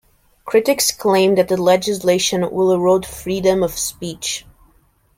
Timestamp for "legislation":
1.61-2.49